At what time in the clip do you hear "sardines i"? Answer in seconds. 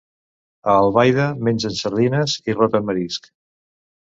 1.83-2.57